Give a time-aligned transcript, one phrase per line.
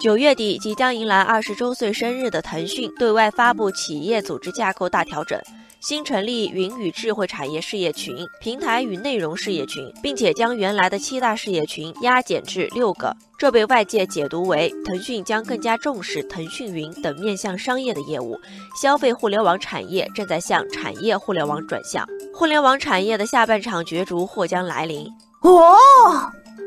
[0.00, 5.40] 九月底即将迎来二十周岁生日的腾讯对外发布企业组织架构大调整，
[5.80, 13.12] 新成立云与智慧产业事业群、平台与内容事业群，并且将原来的七大事业群压减至六个。
[13.36, 18.38] 这被外界解读为腾讯将更加重视腾讯云等面向商业的业务，
[18.80, 25.08] 消费互联网产业正在向产业互联网转向，互联网产业的下半场角逐或将来临。
[25.42, 25.76] 哦。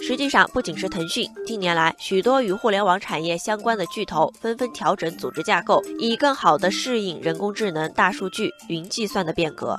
[0.00, 9.78] 实际上，不仅是腾讯，近年来许多与互联网产业相关的巨头纷纷调整组织架构，以更好地适应人工智能、大数据、云计算的变革。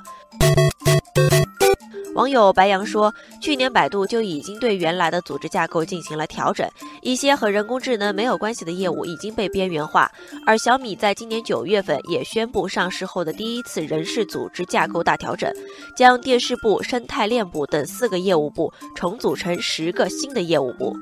[2.17, 6.67] 网友白羊说，去年百度就已经对原来的组织架构进行了调整，
[7.03, 10.11] 一些和人工智能没有关系的业务已经被边缘化。
[10.43, 15.53] 而小米在今年九月份也宣布上市后的第一次人事组织架构大调整，
[15.95, 20.97] 将电视部、生态链部等四个业务部重组成十个新的业务部。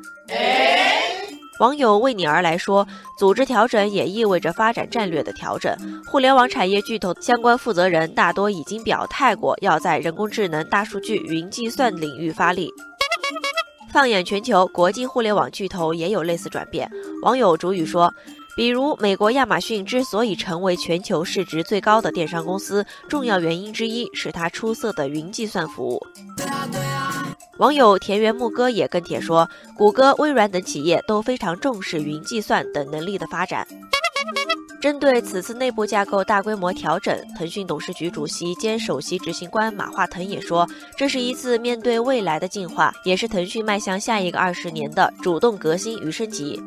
[1.59, 2.85] 网友为你而来说，
[3.17, 5.73] 组织调整也意味着发展战略的调整。
[6.05, 12.69] 互联网产业巨头相关负责人大多已经表态过，要在人工智能、大数据、云计算领域发力。
[13.93, 16.91] 放眼全球，国际互联网巨头也有类似转变。
[17.23, 18.13] 网友主语说，
[18.57, 26.05] 比如美国亚马逊之所以成为全球市值最高的电商公司，重要原因之一是它出色的云计算服务。
[27.57, 33.65] 网友田园牧歌也跟帖说，谷歌、微软等企业都非常重视云计算等能力的发展。
[34.81, 46.61] 针对此次内部架构大规模调整，腾讯董事局主席兼首席执行官马化腾也说，这是一次面对未来的进化，也是腾讯迈向下一个二十年的主动革新与升级。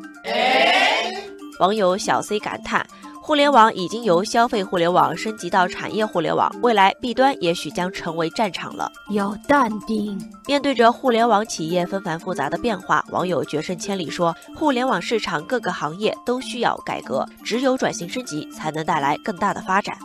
[1.59, 2.85] 网友小 C 感叹。
[3.29, 8.91] 互联网已经由消费互联网升级到产业互联网，未来弊端也许将成为战场了。
[9.11, 10.19] 要淡定。
[10.47, 19.95] 面对着互联网企业纷繁复杂的变化，网友决胜千里说：“互联网市场各个行业都需要改革，只有转型升级，才能带来更大的发展。”